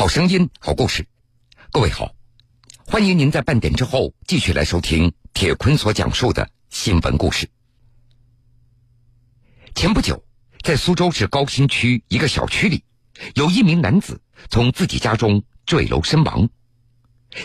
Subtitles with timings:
[0.00, 1.06] 好声音，好故事。
[1.70, 2.14] 各位好，
[2.86, 7.50] 欢迎您在半点之后继续来收听铁坤所讲述的新闻故事。
[9.74, 10.24] 前不久，
[10.62, 12.82] 在苏州市高新区一个小区里，
[13.34, 16.48] 有一名男子从自己家中坠楼身亡。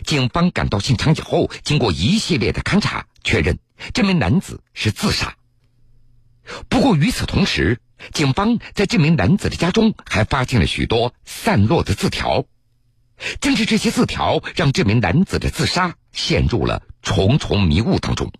[0.06, 3.60] 警方赶到现场以后，经过一系列的勘查，确认
[3.94, 5.36] 这名男子是自杀。
[6.70, 7.82] 不过与此同时，
[8.14, 12.46] 警方在这名男子的家中还发现了许多散落的字条。
[13.40, 18.32] 正是这些字条，让这名男子的自杀陷入了重重迷雾当中。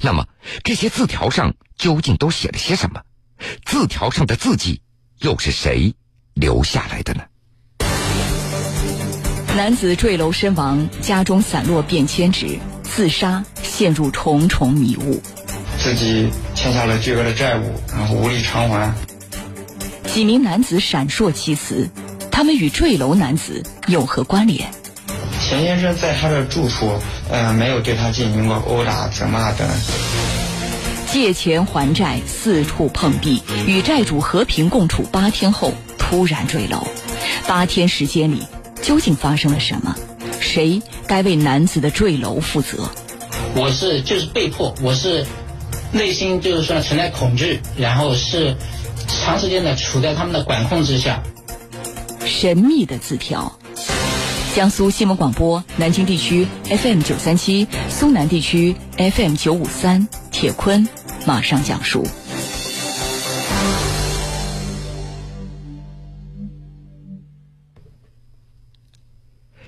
[0.00, 0.26] 那么，
[0.64, 3.02] 这些字条上究竟都写了些什么？
[3.64, 4.82] 字条上的字迹
[5.18, 5.94] 又是谁
[6.34, 7.24] 留下来的呢？
[9.54, 15.22] 男子坠楼身亡，家中散落便签纸，自杀陷入重重迷雾。
[15.78, 18.94] 自己欠下了巨额的债务，然后无力偿还。
[20.06, 21.90] 几名男子闪烁其词，
[22.42, 24.68] 他们与坠楼男子有何关联？
[25.40, 26.90] 钱先生在他的住处，
[27.30, 29.64] 呃，没有对他进行过殴打、责骂等。
[31.06, 36.84] 借钱还债，四处碰壁，与债主和平共处八天后，突然坠楼。
[37.46, 38.42] 八天时间里，
[38.82, 39.94] 究竟发生了什么？
[40.40, 42.90] 谁该为男子的坠楼负责？
[43.54, 45.24] 我是就是被迫，我是。
[45.92, 48.56] 内心就是说存在恐惧，然后是
[49.06, 51.22] 长时间的处在他们的管控之下。
[52.42, 53.56] 神秘的字条。
[54.52, 60.08] 江苏新闻广播南京地区 FM 九三七，苏南地区 FM 九五三。
[60.32, 60.88] 铁坤
[61.24, 62.04] 马上讲述。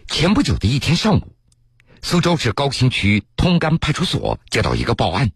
[0.09, 1.33] 前不久的一天上午，
[2.03, 5.31] 苏州市高新区通干派出所接到一个报案。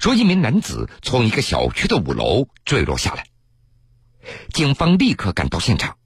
[0.00, 3.26] 说一名男子从一个小区的五楼坠落下来，
[4.54, 5.98] 警方立刻赶到现场。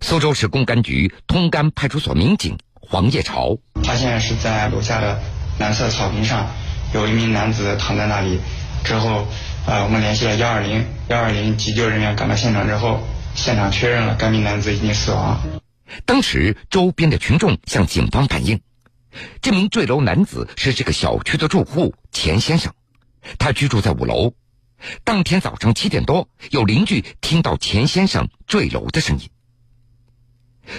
[0.00, 5.20] 苏州市公安局通干派出所民警黄叶朝发现是在楼下的
[5.58, 6.48] 蓝色草坪上
[6.94, 8.40] 有一名男子躺在那里。
[8.84, 9.26] 之后，
[9.66, 13.02] 呃，我们联系了幺二零，幺二零急救人员赶到现场之后，
[13.34, 15.38] 现场确认了该名男子已经死亡。
[16.06, 18.60] 当时，周边的群众向警方反映，
[19.42, 22.72] 这名坠楼男子是这个小区的住户钱先生。
[23.36, 24.32] 他居住在五楼。
[25.02, 29.28] 当天早上七点多，有邻居听到钱先生坠楼的声音。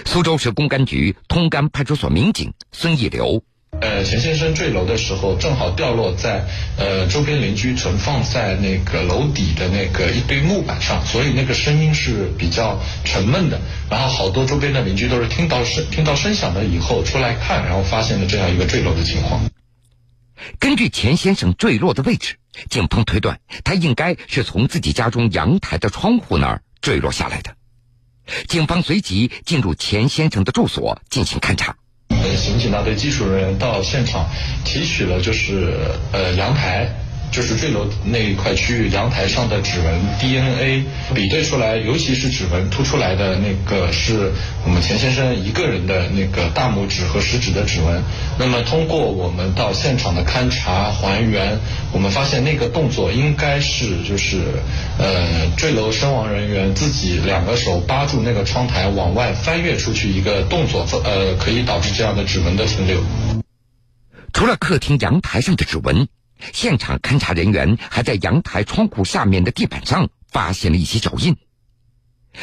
[0.04, 3.42] 苏州市公安局通干派出所民警孙义流：
[3.80, 6.44] 呃，钱先生坠楼的时候，正好掉落在
[6.76, 13.60] 呃周边邻居存放在那个楼底的那个一堆木板上，所以那个声音是比较沉闷的。
[13.88, 19.40] 然后好多周边的邻居都是听到声听到声响了以后出来看，然后发现了这样一个坠楼的情况。
[20.58, 22.36] 根据钱先生坠落的位置，
[22.68, 27.54] 警方推断他应该是从自己家中阳台的窗户那儿坠落下来的。
[28.48, 31.74] 警方随即进入钱先生的住所进行勘查。
[32.08, 34.28] 呃，刑警大队技术人员到现场
[34.64, 35.76] 提取了，就是
[36.12, 36.88] 呃阳台。
[37.30, 44.32] 就是坠楼那一块区域阳台上的指纹 DNA 比对出来，尤其是指纹突出来的那个是
[44.64, 48.02] 我们钱先生一个人的那个大拇指和食指的指纹。
[48.38, 51.58] 那么通过我们到现场的勘查还原，
[51.92, 54.38] 我们发现那个动作应该是就是
[54.98, 63.00] 呃坠楼身亡人员自己两个手扒住那个窗台往外翻越出去一个动作，呃可以导致这样的指纹的停留。
[64.32, 66.08] 除了客厅阳台上的指纹。
[66.52, 71.36] 现场勘查人员还在阳台窗户下面的地板上发现了一些脚印。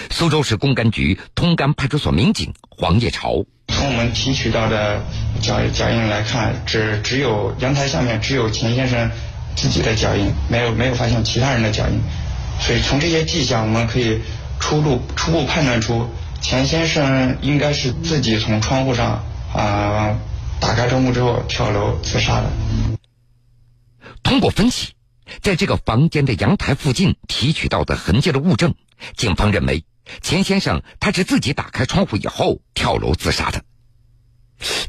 [0.09, 5.01] 苏州市公安局通干派出所民警黄叶朝：从我们提取到的
[5.41, 9.09] 脚脚印来看，只只有阳台下面只有钱先生
[9.55, 12.01] 自己的脚印，没有没有发现其他人的脚印。
[12.59, 14.19] 所以从这些迹象，我们可以
[14.59, 16.09] 初步初步判断出
[16.41, 20.15] 钱先生应该是自己从窗户上啊
[20.59, 22.96] 打开窗户之后跳楼自杀的。
[24.27, 24.89] 通过分析，
[25.41, 28.75] 在这个房间的阳台附近提取到的痕迹的物证，
[29.15, 29.85] 警方认为
[30.21, 33.63] 钱先生他是自己打开窗户以后跳楼自杀的。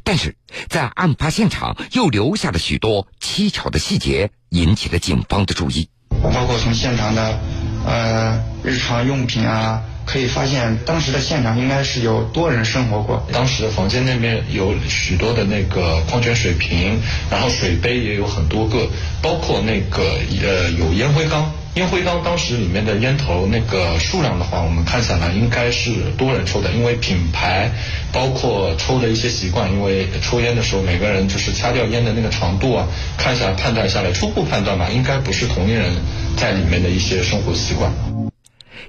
[0.02, 0.36] 但是
[0.68, 5.88] 在案发现场又留下了许多蹊跷的细节，引起了警方的注意。
[6.20, 7.38] 包括从现场的
[7.86, 9.84] 呃日常用品啊。
[10.08, 13.22] 可以发现，当时的现场应该是有多人生活过。
[13.30, 16.98] 当时的房间那边有许多的那个矿泉水瓶，
[17.30, 18.88] 然后水杯也有很多个，
[19.20, 20.02] 包括那个
[20.42, 21.52] 呃有烟灰缸。
[21.74, 27.70] 烟灰缸当时里面的烟头那个数量的话，我们看下来应该是多人抽的，因为品牌
[28.10, 32.88] 包括抽的一些习惯，因为抽烟的时候每个人就是掐掉烟的那个长度啊，
[33.18, 35.92] 看下判断下来，初步判断吧，应该不是同一人
[36.36, 37.92] 在里面的一些生活习惯。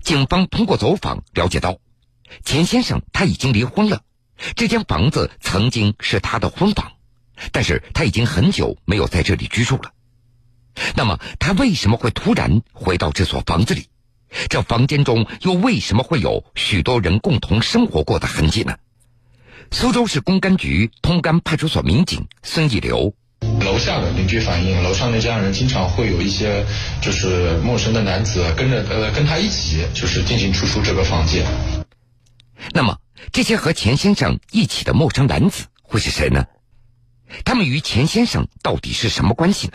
[0.01, 1.77] 警方通过走访了解到，
[2.43, 4.01] 钱先生他已经离婚了，
[4.55, 6.91] 这间房子曾经是他的婚房，
[7.51, 9.91] 但是他已经很久没有在这里居住了。
[10.95, 13.87] 那么他为什么会突然回到这所房子里？
[14.47, 18.77] 这房间中又为什么会有许多人共同生活过的痕迹呢？
[19.71, 23.15] 苏州市公安局通干派出所民警孙义流。
[23.69, 26.65] 楼下的邻居反映，楼上那家人经常会有一些
[27.03, 31.45] 就是陌生的男子跟着呃跟他一起，就是进进出出这个房间。
[32.73, 32.97] 那么，
[33.31, 36.47] 这些和钱先生一起的陌生男子会是谁呢？
[37.45, 39.73] 他们与钱先生到底是什么关系呢？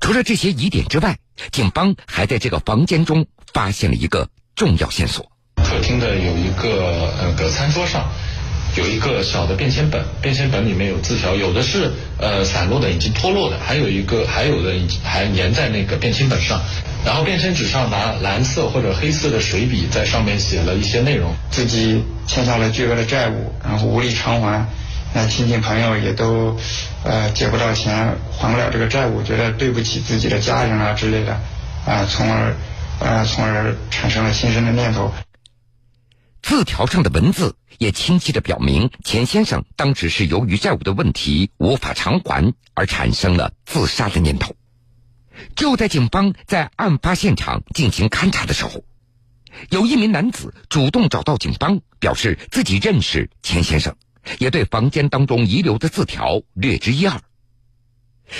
[0.00, 1.18] 除了这些疑点之外，
[1.52, 5.30] 警方还在这个房间中发现了一个重要线索。
[5.56, 8.10] 客厅的有一个呃个餐桌上。
[8.76, 14.72] 有一个小的便签本，便签本里面有字条，有的是呃散落的，已经脱落的，还有一个还有的
[15.02, 16.60] 还粘在那个便签本上。
[17.04, 24.66] 然后便签纸上拿蓝色或者黑色的水笔在上面写了一些内容，自己欠下了巨额的债务，然后无力偿还，
[25.14, 26.54] 那亲戚朋友也都
[27.02, 31.32] 呃借不到钱，还不了这个债务，觉得对不起自己的家人啊之类的，
[31.86, 32.54] 啊，从而
[33.00, 35.10] 呃从而产生了轻生的念头。
[36.50, 44.52] 字条上的文字也清晰的表明，钱先生当时是由于债务的问题无法偿还而产生了自杀的念头。
[45.54, 48.82] 就在警方在案发现场进行勘查的时候，
[49.68, 53.94] 有一名男子主动找到警方，表示自己认识钱先生，
[54.40, 57.20] 也对房间当中遗留的字条略知一二。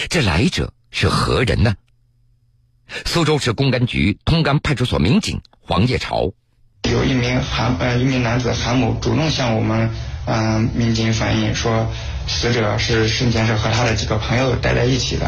[0.09, 1.77] 这来者是何人呢？
[3.07, 6.35] 苏州市公安局通干派出所民警黄叶朝。
[6.89, 9.91] 有一名韩呃一名男子韩某主动向我们
[10.27, 11.87] 嗯民警反映说，
[12.27, 15.27] 死者是生前是和他的几个朋友待在一起的，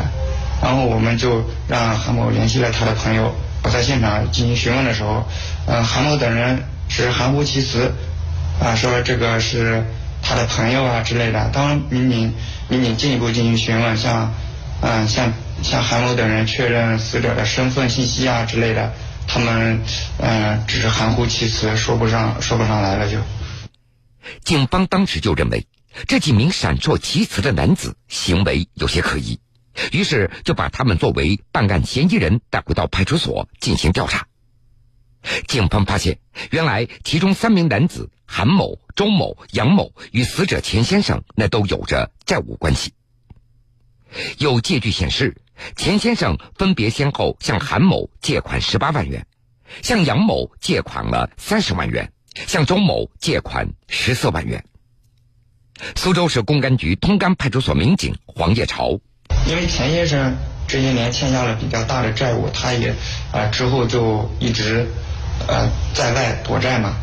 [0.63, 3.35] 然后我们就让韩某联系了他的朋友。
[3.63, 5.25] 我在现场进行询问的时候，
[5.67, 7.93] 嗯韩某等人是含糊其辞，
[8.61, 9.85] 啊说这个是
[10.21, 11.49] 他的朋友啊之类的。
[11.53, 12.35] 当民警
[12.69, 14.33] 民警进一步进行询问，向
[14.81, 15.33] 嗯向
[15.63, 18.93] 向韩某等人确认死者的身份信息啊之类的。
[19.34, 19.82] 他们
[20.19, 23.11] 嗯，只是含糊其辞，说不上说不上来了。
[23.11, 23.19] 就，
[24.44, 25.67] 警方当时就认为
[26.06, 29.40] 这几名闪烁其词的男子行为有些可疑，
[29.90, 34.26] 于是就把他们作为办案嫌疑人带回到派出所进行调查。
[35.49, 36.19] 警方发现，
[36.50, 42.93] 原来其中三名男子韩某、周某、杨某与死者钱先生那都有着债务关系。
[44.37, 45.38] 有借据显示。
[45.76, 49.26] 钱先生分别先后向韩某借款十八万元，
[49.82, 52.12] 向杨某借款了三十万元，
[52.47, 54.62] 向周某借款十四万元。
[55.97, 59.00] 苏州市公安局通干派出所民警黄叶朝，
[59.49, 60.37] 因为钱先生
[60.69, 62.94] 这些年欠下了比较大的债务，他也
[63.32, 64.87] 啊之后就一直
[65.49, 66.97] 呃在外躲债嘛，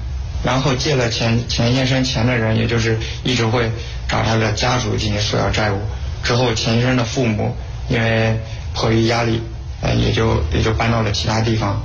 [0.43, 3.71] 然后借了钱钱先生钱的人，也就是一直会
[4.07, 5.79] 找他的家属进行索要债务。
[6.23, 7.55] 之后钱先生的父母。
[7.89, 8.39] 因为
[8.73, 9.41] 迫于压力，
[9.81, 11.81] 呃，也就也就搬到了其他地方。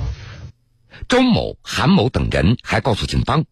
[1.07, 3.43] 周某、韩某等人还告诉警方，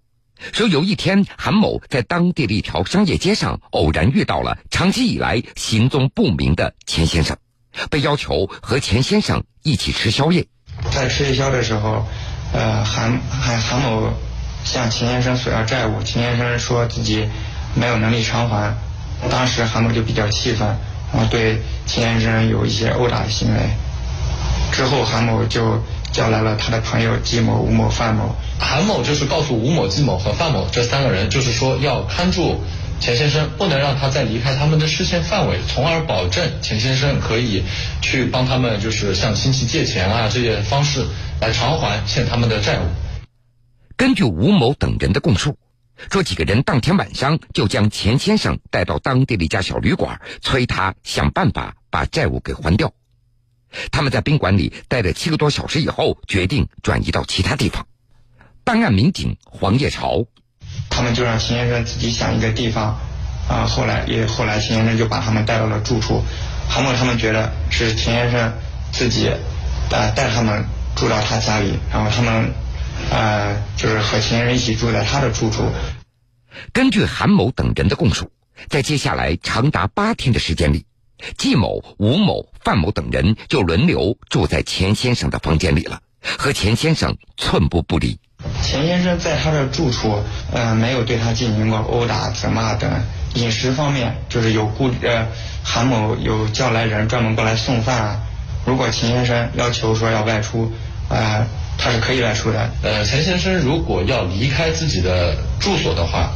[0.52, 7.38] 说有一天韩某在当地的一条商业街上偶然遇到了长期以来行踪不明的钱先生，
[7.90, 10.46] 被要求和钱先生一起吃宵夜。
[10.92, 12.06] 在吃夜宵的时候，
[12.54, 14.14] 呃，韩韩韩某
[14.64, 17.28] 向钱先生索要债务，钱先生说自己
[17.76, 18.76] 没有能力偿还，
[19.30, 20.76] 当时韩某就比较气愤。
[21.14, 23.60] 然后对钱先生有一些殴打的行为，
[24.72, 25.80] 之后韩某就
[26.12, 28.36] 叫来了他的朋友季某、吴某、范某。
[28.60, 32.60] 韩某就是告诉吴某、季某和范某这三个人，就是说要看住
[33.00, 37.64] 钱先生，不能让他再离开他们的视线范围，从而保证钱先生可以
[38.02, 41.06] 去帮他们，就是向亲戚借钱啊这些方式
[41.40, 42.84] 来偿还欠他们的债务。
[43.96, 45.56] 根据吴某等人的供述。
[46.12, 52.92] 说几个人当天晚上就将钱先生带到当地的一家小旅馆，催他想办法把债务给还掉。
[53.92, 57.86] 他们在宾馆里待了七个多小时以后，决定转移到其他地方。
[58.64, 60.26] 办案民警黄叶朝，
[60.90, 62.98] 他们就让钱先生自己想一个地方，
[63.48, 66.24] 啊，后来也后来钱先生就把他们带到了住处。
[66.68, 68.54] 韩某他们觉得是钱先生
[68.92, 69.30] 自己，
[69.92, 72.52] 呃，带他们住到他家里，然后他们。
[73.12, 75.64] 呃，就是和钱人一起住在他的住处。
[76.72, 78.32] 根据韩某等人的供述，
[78.70, 80.86] 在接下来长达八天的时间里，
[81.38, 86.00] 季某、吴某、范某等人就轮流住在钱先生的房间里了，
[86.38, 88.20] 和钱先生寸步不离。
[88.62, 92.92] 钱先生在他的住处，呃，没有对他进行过殴打、责骂等。
[93.34, 95.28] 饮食方面，就是有顾呃，
[95.64, 98.22] 韩某有叫来人专门过来送饭。
[98.66, 100.72] 如果秦先生要求说要外出，
[101.10, 101.48] 呃。
[101.78, 102.70] 他是可以来出的。
[102.82, 106.32] 呃，钱先生如果要离开自己的住所的话，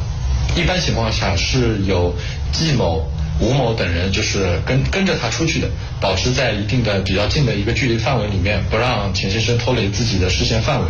[0.56, 2.14] 一般情况下是有
[2.52, 5.68] 季某、吴某等人就是跟跟着他出去的，
[6.00, 10.86] 保持在一定的比较近的一个距离范围里面，不让钱先生脱离自己的视线范围。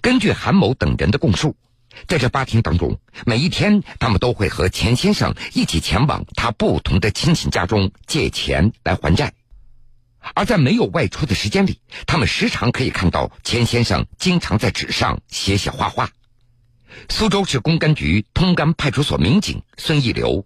[0.00, 1.54] 根据韩某等人的供述，
[2.08, 9.32] 在这八天当中，每一天他们都会和钱先生一起前往他不同的亲戚家中借钱来还债。
[10.34, 16.10] 而在没有外出的时间里，他们时常可以看到钱先生经常在纸上写写画画。
[17.08, 20.44] 苏州市公安局通干派出所民警孙一流，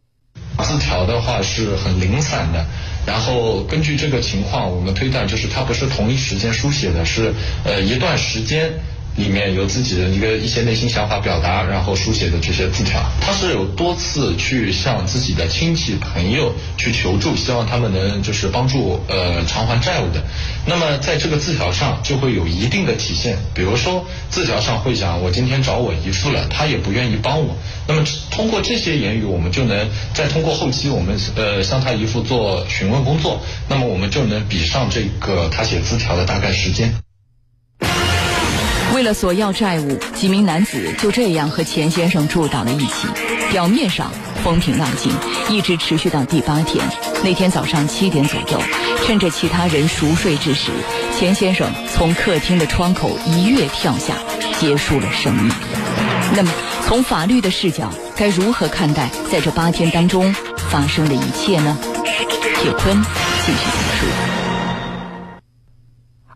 [0.59, 2.67] 字条的话是很零散的，
[3.07, 8.81] 然后根据这个情况，我们推断就是他不是同一时间书写的，是呃一段时间。
[9.17, 20.23] 里面有自己的一个一些内心想法表达，然后书写的这些字条，他是有多次去向自己的亲戚朋友去求助，希望他们能就是帮助呃偿还债务的。
[20.67, 27.57] 那么在这个字条上就会有一定的体现，比如说字条上会讲我今天找我姨父了，他也不愿意帮我。
[27.89, 36.93] 那么通过这些言语，我们就能再通过后期我们呃向他姨父做询问工作，那么我们就能比上这个他写字条的大概时间。
[38.95, 43.07] 为了索要债务，几名男子就这样和钱先生住到了一起。
[43.51, 44.11] 表面上
[44.43, 45.13] 风平浪静，
[45.49, 46.85] 一直持续到第八天。
[47.23, 48.61] 那天早上七点左右，
[49.05, 50.71] 趁着其他人熟睡之时，
[51.17, 54.15] 钱先生从客厅的窗口一跃跳下，
[54.59, 55.53] 结束了生命。
[56.35, 56.51] 那么，
[56.85, 60.35] 从法律的视角，该如何看待在这八天当中
[60.71, 61.77] 发生的一切呢？
[62.61, 63.03] 铁坤
[63.45, 64.07] 继续讲述。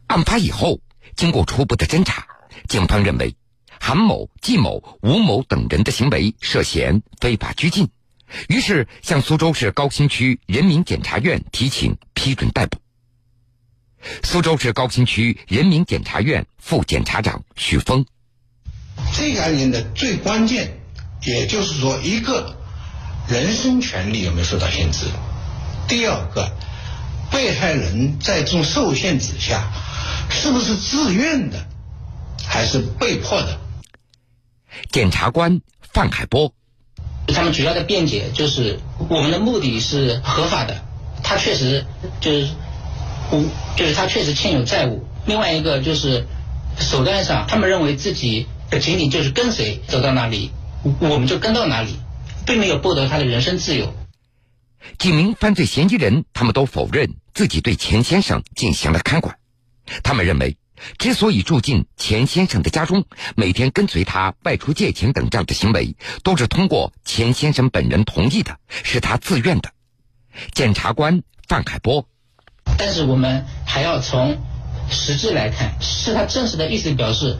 [0.07, 0.78] 案发以后，
[1.16, 2.25] 经过初步的侦查。
[2.71, 3.35] 警方认为，
[3.81, 7.89] 韩某、季某、吴某等人的行为涉嫌非法拘禁，
[8.49, 12.79] 于是向苏州市高新区人民检察院提请批准逮捕。
[14.23, 18.07] 苏州市高新区人民检察院副检察长许峰：
[19.19, 20.79] 这个案件的最关键，
[21.23, 22.57] 也就是说，一个
[23.27, 25.09] 人身权利有没有受到限制；
[25.89, 26.49] 第二个，
[27.33, 29.73] 被害人在这种受限之下，
[30.31, 31.67] 是不是自愿的？
[32.50, 33.61] 还是被迫的。
[34.90, 35.61] 检察官
[35.92, 36.52] 范海波，
[37.28, 40.83] 他们主要的辩解就是我们的目的是合法的，
[41.23, 41.87] 他确实
[42.21, 42.49] 就是
[43.30, 45.07] 无，就是他确实欠有债务。
[45.26, 46.26] 另外一个就是
[46.76, 48.49] 手段上，他们认为自己
[48.80, 50.50] 仅仅就是跟随走到哪里，
[50.99, 51.95] 我们就跟到哪里，
[52.45, 53.95] 并没有剥夺他的人身自由。
[54.99, 59.38] 几名犯罪嫌疑人他们都否认自己对钱先生进行了看管，
[60.02, 60.57] 他们认为。
[60.99, 63.05] 之所以住进钱先生的家中，
[63.37, 69.71] 每天跟随他外出借钱等这样的行为，都是通过钱先生本人同意的，是他自愿的。
[70.53, 72.07] 检察官范海波，
[72.79, 74.39] 但是我们还要从
[74.91, 77.37] 实质来看，是他真实的意思表示，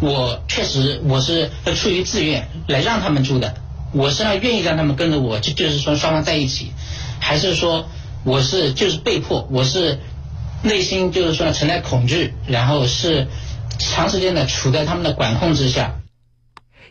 [0.00, 3.54] 我确实我是出于自愿来让他们住的，
[3.92, 6.72] 我是让愿意让他们跟着我，就就是说双方在一起，
[7.18, 7.88] 还是说
[8.24, 9.98] 我是就是被迫，我是。
[10.64, 13.28] 内心就是说存在恐惧，然后是
[13.78, 16.00] 长时间的处在他们的管控之下。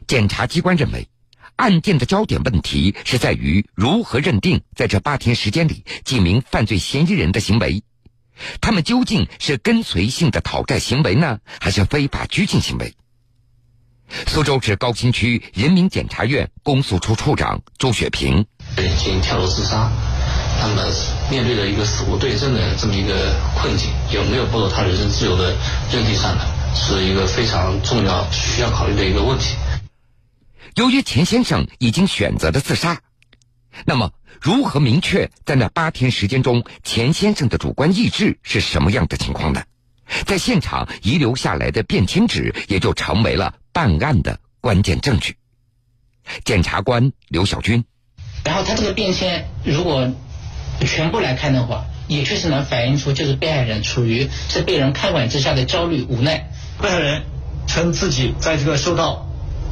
[0.05, 1.07] 检察机关认为，
[1.55, 7.81] 案件的焦点问题是在于如何认定在这八天时间里几名犯罪嫌疑人的行为，
[8.61, 12.93] 他们究竟是跟随性的讨债行为呢，还是非法拘禁行为？
[14.27, 18.45] 苏州市高新区人民检察院公诉处处长朱雪平：
[18.77, 19.91] 已经跳楼自杀。
[20.63, 20.93] 他们
[21.29, 25.53] 面对着一个死无对证的这么一个困境，有没有剥夺他人身自由的
[25.91, 26.45] 认定上呢？
[26.73, 29.57] 是一个非常重要需要考虑的一个问题。
[30.75, 33.01] 由于钱先生已经选择了自杀，
[33.83, 39.61] 那么如何明确在那八天时间中钱先生的主观意志是什么样的情况呢？
[40.25, 45.35] 在现场遗留下来的便签纸也就成为了办案的关键证据。
[46.45, 47.83] 检察官刘小军，
[48.45, 50.09] 然后他这个便签如果。
[50.81, 56.49] 全部来看的话，也确实能反映出就是被害人处于在被人看管之下的焦虑无奈。
[56.81, 57.23] 被害人
[57.67, 59.25] 称自己在这个受到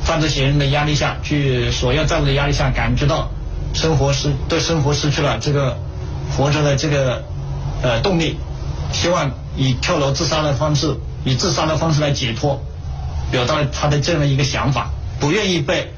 [0.04, 3.30] 犯罪嫌疑人的压力下去索要债务的压力下，感觉到
[3.74, 5.78] 生活失对生活失去了这个
[6.36, 7.24] 活着的这个
[7.82, 8.38] 呃动力，
[8.94, 12.62] 希望以跳楼自杀的方式，以自杀的方式来解脱，
[13.32, 15.94] 表达了他的这样的一个想法，不愿意被。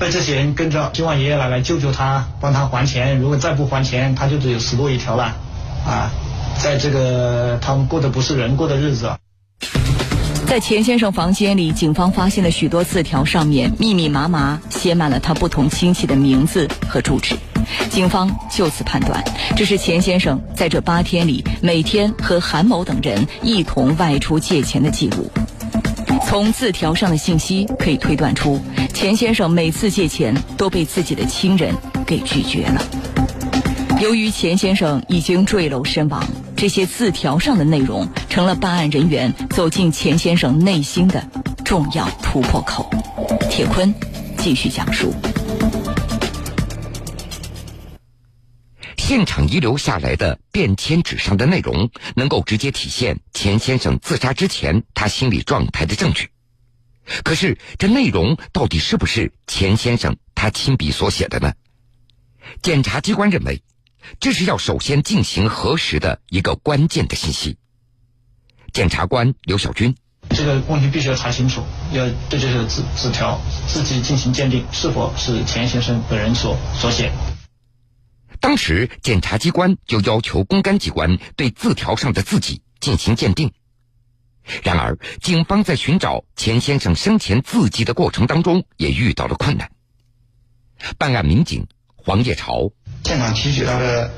[0.00, 3.18] 被这些人跟着，希望爷爷奶奶救救他，帮他还钱。
[3.18, 5.36] 如果再不还钱，他就只有死路一条了。
[5.86, 6.10] 啊，
[6.58, 9.12] 在这个他们过的不是人过的日子。
[10.46, 17.36] 在钱先生房间里，警方发现了许多字条，上面密密麻麻写满了他不同亲戚的名字和住址。
[17.90, 19.22] 警方就此判断，
[19.54, 25.30] 这是钱先生在这八天里每天和韩某等人一同外出借钱的记录。
[26.26, 28.60] 从字条上的信息可以推断出，
[28.92, 31.74] 钱先生每次借钱都被自己的亲人
[32.06, 32.82] 给拒绝了。
[34.00, 36.22] 由于钱先生已经坠楼身亡，
[36.56, 41.26] 这些字条上的内容成了办案人员走进钱先生内心的
[41.64, 42.90] 重要突破口。
[43.50, 43.92] 铁坤
[44.38, 45.14] 继续讲述。
[48.96, 56.28] 现场遗留下来的便签纸上的内容，能够直接体现钱先生自杀之前他心理状态的证据。
[57.24, 61.52] 可是，这内容到底是不是钱先生他亲笔所写的呢？
[62.62, 63.62] 检察机关认为，
[64.18, 67.56] 这是要首先进行核实的一个关键的信息。
[68.72, 69.94] 检察官刘小军，
[70.30, 71.62] 这个问题必须要查清楚，
[71.92, 77.12] 要对这个字字条字迹进行鉴定，是否是钱先生本人所所写。
[78.38, 83.52] 当时，检察机关就要求公安机关对字条上的字迹进行鉴定。
[84.62, 89.70] 然而，警方在寻找钱先生生前字迹的过程当中，也遇到了困难。
[90.98, 91.66] 办案民警
[91.96, 92.72] 黄叶朝，
[93.04, 94.10] 现场提取到的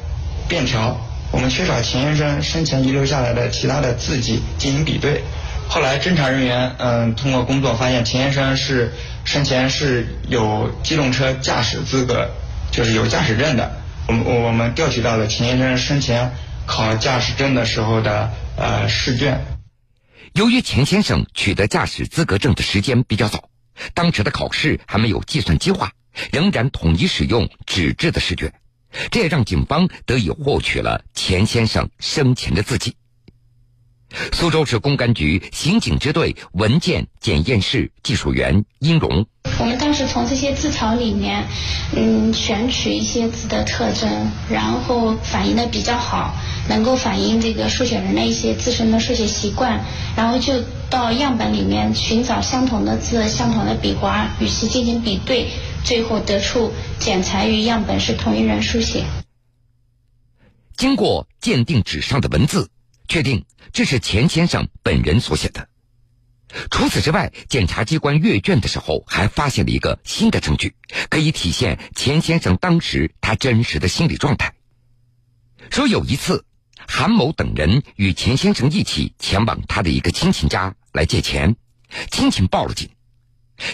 [0.49, 0.97] 便条，
[1.33, 5.23] 我们缺少钱先生生前遗留下来的其他的字迹进行比对。
[5.69, 8.93] 后来，侦查人员嗯通过工作发现，钱先生是
[9.25, 12.31] 生前是有机动车驾驶资格，
[12.71, 13.81] 就是有驾驶证的。
[14.07, 16.33] 我们我们调取到了钱先生生前
[16.67, 19.41] 考驾驶证的时候的呃试卷。
[20.35, 23.51] 由于钱先生取得驾驶资格证的时间比较早，
[23.93, 25.93] 当时的考试还没有计算机化，
[26.33, 28.55] 仍然统一使用纸质的试卷，
[29.11, 32.97] 这也让警方得以获取了钱先生生前的字迹。
[34.33, 39.27] 苏州市公安局刑警支队文件检验室技术员殷荣，
[39.95, 41.47] 是从这些字条里面，
[41.95, 46.35] 嗯，选取一些字的特征，然后反映的比较好，
[46.69, 49.85] 能够反映这个书写人的一些自身的书写习惯，
[50.17, 55.49] 然后就到样本里面寻找相同的字、相同的笔画，与其进行比对，
[55.85, 59.05] 最后得出剪裁与样本是同一人书写。
[60.77, 62.69] 经过鉴定纸上的文字。
[63.09, 65.69] 确定这是钱先生本人所写的。
[66.71, 70.75] 除此之外，检察机关阅卷的时候还发现了一个新的证据，
[71.09, 74.55] 可以体现钱先生当时他真实的心理状态。
[75.71, 76.45] 说有一次，
[76.87, 81.57] 韩某等人与钱先生一起前往他的一个亲戚家来借钱，
[82.11, 82.91] 亲戚报了警。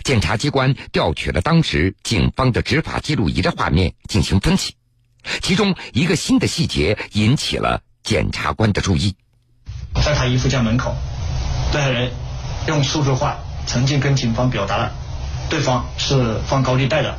[0.04, 4.74] 检察机关调取了当时警方的执法记录仪的画面进行分析，
[5.40, 9.16] 其中一个新的细节引起了检察官的注意。
[9.94, 10.94] 在他姨父家门口，
[11.72, 12.10] 被害人
[12.74, 14.92] 用数字化曾经跟警方表达了，
[15.48, 17.16] 对方是放高利贷的，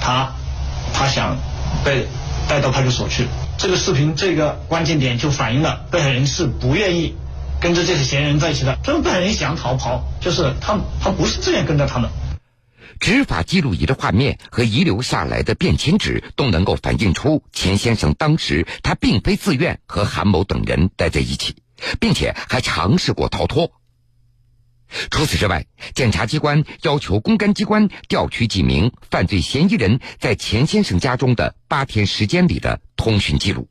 [0.00, 0.32] 他
[0.94, 1.36] 他想
[1.84, 2.06] 被
[2.48, 3.26] 带到派出所去。
[3.58, 7.14] 这个视频这个关键点就反映了被害人是不愿意
[7.60, 12.08] 跟着这些嫌疑人在一起的，这个被害人想逃跑，就是他他不是自愿跟着他们。
[13.00, 21.56] 执法记录仪的画面和遗留下来的便签纸都能够反映出钱先生当时他并非自愿和韩某等人待在一起。
[21.98, 23.68] 并且还尝试过逃脱。
[25.10, 33.68] 除此之外，检察机关要求公安机关调取几名犯罪嫌疑人在钱先生家中的八天时间里的通讯记录，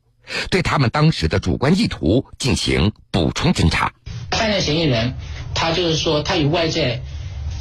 [0.50, 3.92] 对他们当时的主观意图进行补充侦查。
[4.30, 5.14] 犯罪嫌疑人，
[5.54, 7.02] 他就是说他与外界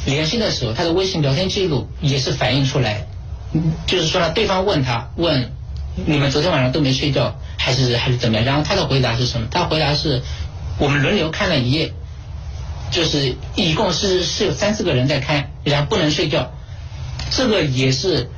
[0.05, 3.07] 联系的时候，他的微信聊天记录也是反映出来，
[3.85, 5.51] 就是说呢，对方问他问
[6.05, 7.39] 你们昨天晚上都没睡觉。
[7.63, 8.45] 还是还是怎么样？
[8.47, 9.47] 然后他的回答是什么？
[9.51, 10.23] 他回答是，
[10.79, 11.93] 我们轮流看了一夜，
[12.91, 16.51] 就是一共是是有三四个人在看，然后不能睡觉。
[17.31, 18.29] 这个也是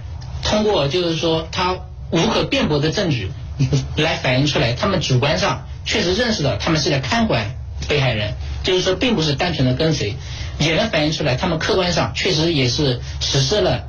[0.44, 1.76] 通过就是说他
[2.12, 3.32] 无可辩驳的证据
[3.98, 7.56] 来反映出来，他们主观上确实认识到他们是在看管
[7.88, 10.16] 被害人，就是说并不是单纯的跟随，
[10.60, 13.84] 也能反映出来他们客观上确实也是实施了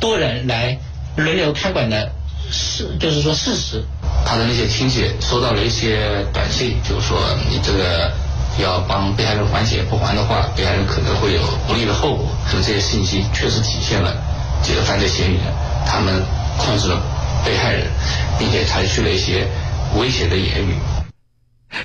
[0.00, 0.78] 多人来
[1.16, 2.10] 轮流看管的
[2.50, 3.84] 事，就是说事实。
[4.24, 7.18] 他的那些亲戚收到了一些短信，就是说
[7.50, 8.12] 你这个
[8.58, 12.26] 要帮被害人还钱，不还的话，被害人可能会有不利的后果。
[12.50, 14.16] 那么这些信息确实体现了
[14.62, 15.44] 几个犯罪嫌疑人
[15.86, 16.22] 他们
[16.58, 17.00] 控制了
[17.44, 17.86] 被害人，
[18.38, 19.46] 并且采取了一些
[19.98, 20.74] 威胁的言语。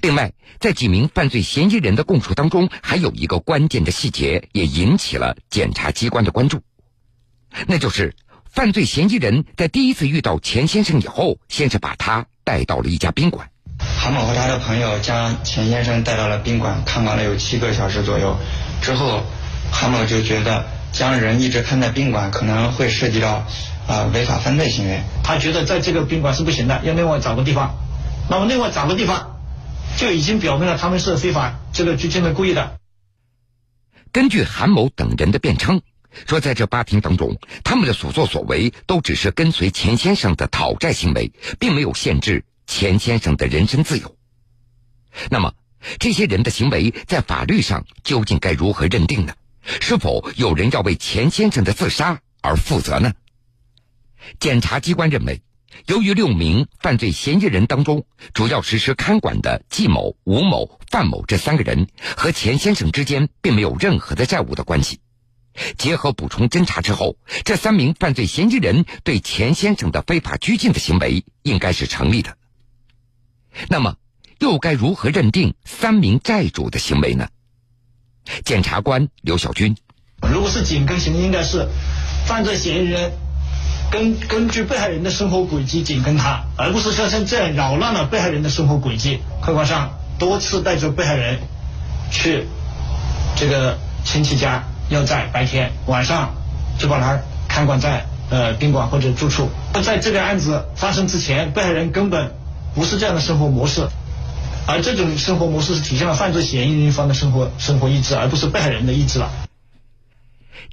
[0.02, 6.62] 另外，在几名犯罪嫌疑人的供述当中，还有一个关键的细节也引起了检察机关的关注，
[7.68, 8.16] 那就是。
[8.48, 13.50] 犯罪嫌疑人在第一次遇到钱先生以后，先是把他带到了一家宾馆。
[14.06, 18.38] 韩某和他的朋友将钱先生带到了宾馆，看管了有七个小时左右。
[18.80, 19.24] 之后，
[19.72, 23.48] 韩某就觉得将人一直看在宾馆，可能会涉及到
[23.88, 25.02] 啊违法犯罪行为。
[25.24, 27.76] 他觉得在这个宾馆是不行的，要另外找个地方。
[28.30, 29.40] 那么另外找个地方，
[29.98, 32.78] 就已经表明了他们是非法这个拘禁的故意的。
[34.12, 35.82] 根据韩某等人的辩称，
[36.28, 44.18] 说在这八天当中，他们的所作所为都只是跟随钱先生的讨债行为，并没有限制钱先生的人身自由。
[45.30, 45.54] 那么，
[46.00, 49.34] 这些人的行为在法律上究竟该如何认定呢？
[49.82, 53.14] 是否有人要为钱先生的自杀而负责呢？
[54.40, 55.42] 检察机关认为。
[55.88, 65.02] 由于六名犯罪嫌疑人当中，主要实施看管的季某、吴某、范某这三个人和钱先生之间并没有任何的债务的关系，
[65.78, 72.38] 结合补充侦查之后，这三名犯罪嫌疑人对钱先生的非法拘禁的行为应该是成立的。
[73.70, 73.96] 那么，
[74.40, 77.28] 又该如何认定三名债主的行为呢？
[78.44, 79.76] 检察官刘小军，
[80.22, 81.68] 如果是紧跟型，应该是
[82.26, 83.12] 犯罪嫌疑人。
[83.92, 89.20] 根根据被害人的生活轨迹紧跟他，而不是像像这样扰乱了被害人的生活轨迹。
[89.42, 91.40] 客观上多次带着被害人
[92.10, 92.48] 去
[93.36, 96.34] 这个亲戚家要债，白天晚上
[96.80, 99.50] 就把他看管在呃宾馆或者住处。
[99.84, 102.34] 在这个案子发生之前，被害人根本
[102.76, 103.88] 不是这样的生活模式，
[104.68, 109.32] 而这种生活模式是体现了犯罪嫌疑人一方的生活生活意志，而不是被害人的意志了。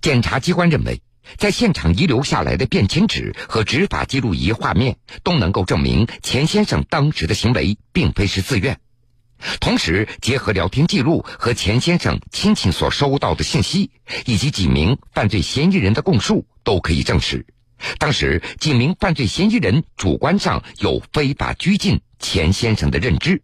[0.01, 1.01] 检察机关认为。
[1.39, 8.81] 在现场遗留下来的便签纸和执法记录仪画面都能够证明钱先生当时的行为并非是自愿。
[9.61, 13.93] 同时，结合聊天记录和钱先生亲戚所收到的信息，
[14.27, 17.47] 以及几名犯罪嫌疑人的供述，都可以证实，
[17.99, 23.43] 当时几名犯罪嫌疑人主观上有非法拘禁钱先生的认知，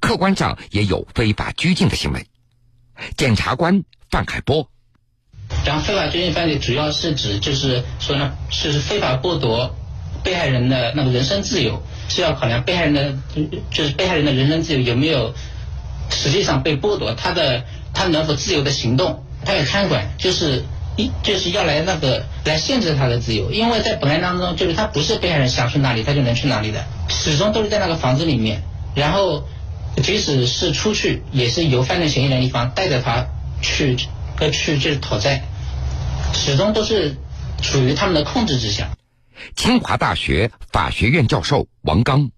[0.00, 2.26] 客观上也有非法拘禁的行为。
[3.16, 4.68] 检察官范海波。
[5.64, 9.74] 然后非法拘禁犯罪主要是指，就是说呢，是非法剥夺
[10.22, 13.18] 被害人的那个人身自由，是要考量被害人的，
[13.72, 15.34] 就是被害人的人身自由有没有
[16.10, 20.62] 实际上被剥夺，他的他能否自由的行动，他有看管，就是
[21.00, 28.62] 一就是要来那个来限制他的自由，因为在本案当中，就是他不是被害人想去哪里他就能去哪里的，始终都是在那个房子里面，
[28.94, 29.44] 然后
[30.02, 33.26] 即使是出去，也是由犯罪嫌疑人一方带着他
[33.62, 33.96] 去。
[34.38, 35.42] 呃去就是讨债，
[36.32, 37.14] 始终都是
[37.60, 38.88] 处于他们的控制之下。
[39.54, 42.30] 清华大学法学院教授王刚，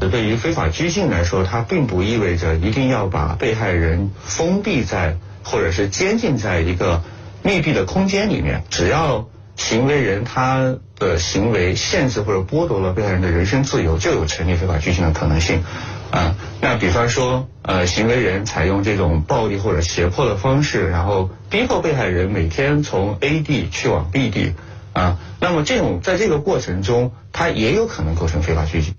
[0.00, 7.02] 对于非法拘禁来说，它并不意味着一定要把被害人封闭在或者是监禁在一个
[7.42, 15.62] 密闭的空间里面，只要行为人他的行为限制或者剥夺了被害人的人身自由，就有成立非法拘禁的可能性。
[16.10, 24.52] 啊，那比方说，呃，行为人采用这种暴力或者胁迫的方式，然后逼迫被害人每天从 A 地去往 B 地，
[24.92, 28.94] 啊，那么这种在这个过程中，他也有可能构成非法拘禁。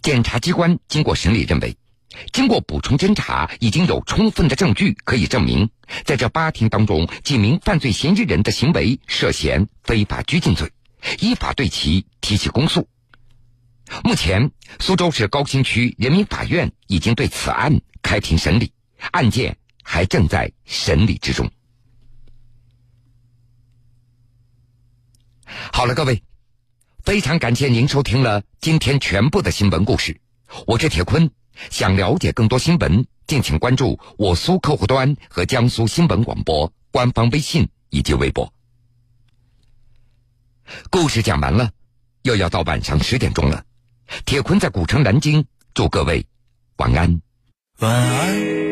[0.00, 1.76] 检察机关经过审理认为，
[2.32, 5.70] 经过补充侦查，已经有充分的证据可以证明，
[6.04, 10.70] 在这八天当中，几名犯罪嫌疑人的行为涉嫌非法拘禁罪，
[11.20, 12.88] 依法对其提起公诉。
[14.04, 18.72] 目前，苏州市高新区人民法院已经对此案开庭审理，
[19.10, 21.50] 案件还正在审理之中。
[25.72, 26.22] 好了，各位，
[27.04, 30.20] 非常感谢您收听了今天全部的新闻故事。
[30.66, 31.30] 我是铁坤，
[31.70, 38.52] 想了解更多新闻，敬请关注我苏客户端和江苏新闻广播官方微信以及微博。
[40.90, 41.70] 故事讲完了，
[42.22, 43.64] 又要到晚上十点钟了。
[44.24, 46.26] 铁坤在古城南京，祝各位
[46.76, 47.20] 晚安。
[47.78, 48.71] 晚安。